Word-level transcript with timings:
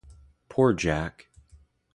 Poor 0.49 0.73
Jack! 0.73 1.27